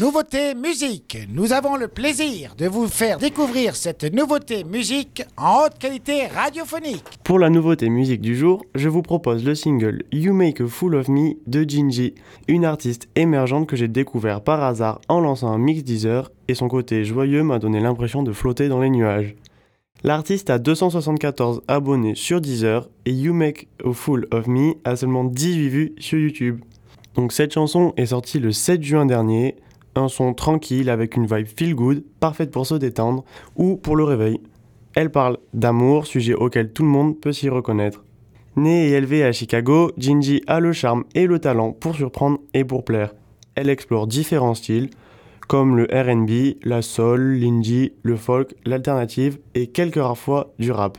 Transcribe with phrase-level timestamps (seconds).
[0.00, 1.18] Nouveauté musique.
[1.30, 7.04] Nous avons le plaisir de vous faire découvrir cette nouveauté musique en haute qualité radiophonique.
[7.22, 10.94] Pour la nouveauté musique du jour, je vous propose le single You Make a Fool
[10.94, 12.14] of Me de Gingy,
[12.48, 16.68] une artiste émergente que j'ai découvert par hasard en lançant un mix Deezer et son
[16.68, 19.36] côté joyeux m'a donné l'impression de flotter dans les nuages.
[20.02, 25.24] L'artiste a 274 abonnés sur Deezer et You Make a Fool of Me a seulement
[25.24, 26.60] 18 vues sur YouTube.
[27.16, 29.56] Donc cette chanson est sortie le 7 juin dernier,
[29.94, 33.24] un son tranquille avec une vibe feel good, parfaite pour se détendre
[33.56, 34.40] ou pour le réveil.
[34.94, 38.04] Elle parle d'amour, sujet auquel tout le monde peut s'y reconnaître.
[38.56, 42.64] Née et élevée à Chicago, Gingy a le charme et le talent pour surprendre et
[42.64, 43.14] pour plaire.
[43.54, 44.90] Elle explore différents styles,
[45.46, 50.98] comme le RB, la soul, l'indie, le folk, l'alternative et quelques rares fois du rap.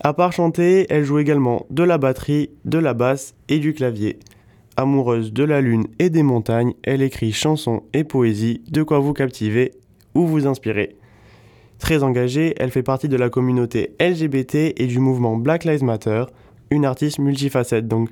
[0.00, 4.18] À part chanter, elle joue également de la batterie, de la basse et du clavier.
[4.78, 9.14] Amoureuse de la lune et des montagnes, elle écrit chansons et poésie, de quoi vous
[9.14, 9.72] captiver
[10.14, 10.96] ou vous inspirer.
[11.78, 16.24] Très engagée, elle fait partie de la communauté LGBT et du mouvement Black Lives Matter,
[16.70, 18.10] une artiste multifacette donc.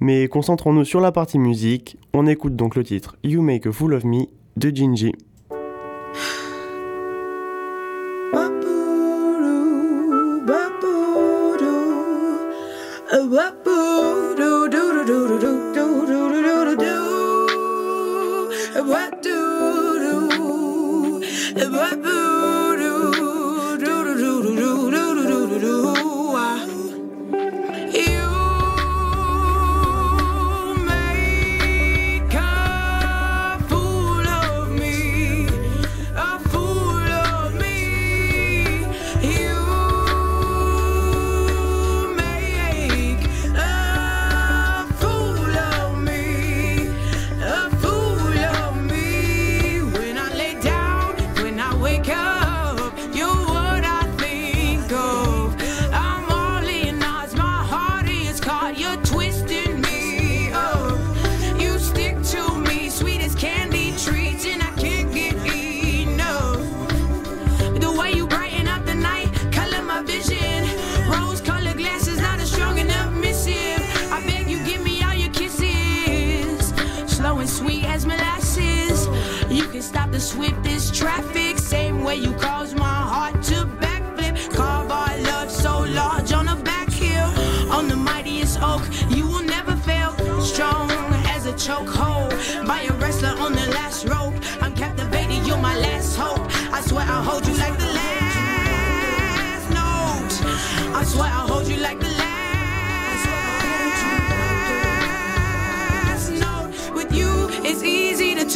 [0.00, 3.94] Mais concentrons-nous sur la partie musique, on écoute donc le titre You Make a Fool
[3.94, 4.24] of Me
[4.56, 5.12] de Gingy.
[80.20, 81.39] Swiftest traffic.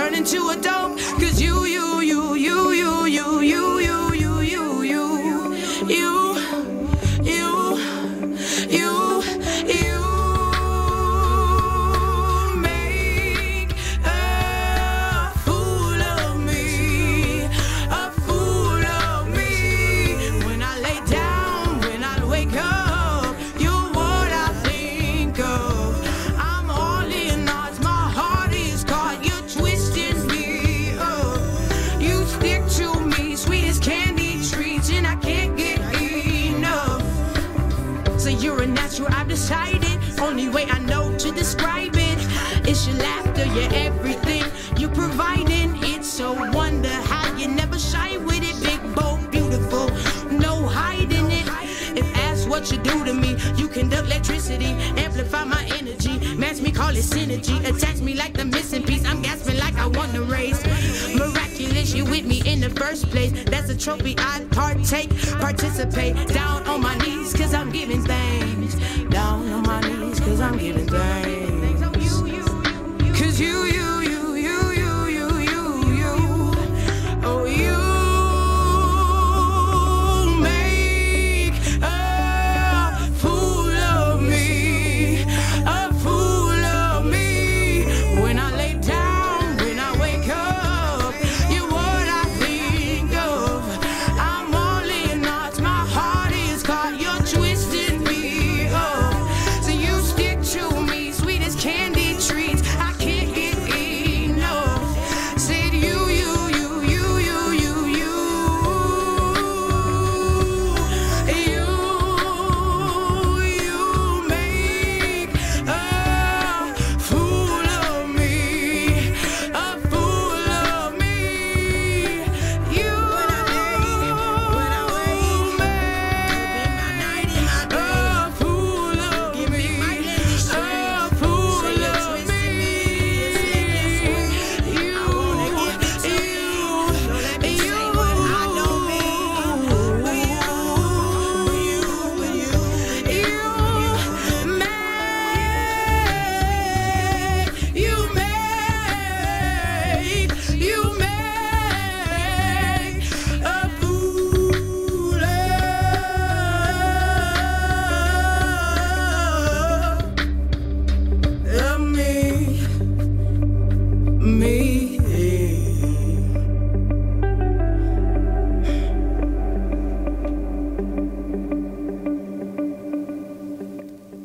[0.00, 0.96] Turn into a dope.
[1.20, 1.59] Cause you,
[38.30, 39.98] So you're a natural, I've decided.
[40.20, 44.44] Only way I know to describe it is your laughter, your everything.
[44.78, 48.56] you're providing it's so wonder how you never shy with it.
[48.62, 49.88] Big, bold, beautiful,
[50.30, 51.46] no hiding it.
[51.98, 56.70] If asked what you do to me, you conduct electricity, amplify my energy, match me,
[56.70, 57.58] call it synergy.
[57.68, 59.04] Attach me like the missing piece.
[59.04, 60.62] I'm gasping like I won the race.
[61.16, 63.32] Miraculous, you with me in the first place.
[63.80, 65.08] Trophy I partake,
[65.40, 66.14] participate.
[66.28, 68.74] Down on my knees, cause I'm giving thanks.
[69.08, 71.80] Down on my knees, cause I'm giving thanks.
[73.18, 73.99] Cause you, you,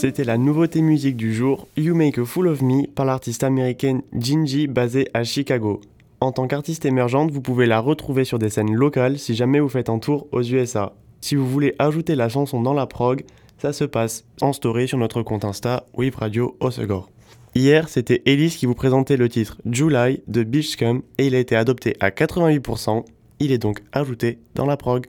[0.00, 4.02] C'était la nouveauté musique du jour, You Make a Fool of Me, par l'artiste américaine
[4.16, 5.80] Gingy basée à Chicago.
[6.20, 9.68] En tant qu'artiste émergente, vous pouvez la retrouver sur des scènes locales si jamais vous
[9.68, 10.94] faites un tour aux USA.
[11.20, 13.24] Si vous voulez ajouter la chanson dans la prog,
[13.58, 17.10] ça se passe en story sur notre compte Insta Wave Radio Osegor.
[17.56, 21.56] Hier, c'était Elise qui vous présentait le titre July de Beachcom et il a été
[21.56, 23.04] adopté à 88%.
[23.40, 25.08] Il est donc ajouté dans la prog.